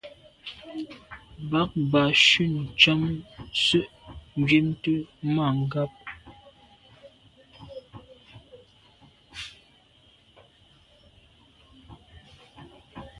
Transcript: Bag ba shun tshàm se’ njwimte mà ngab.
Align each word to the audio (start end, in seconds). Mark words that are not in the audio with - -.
Bag 1.51 1.71
ba 1.91 2.03
shun 2.27 2.55
tshàm 2.79 3.01
se’ 3.63 3.79
njwimte 4.39 4.93
mà 5.35 5.45
ngab. 5.61 5.91